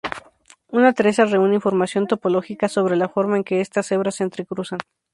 [0.71, 4.79] Una trenza reúne información topológica sobre la forma en que estas hebras se entrecruzan.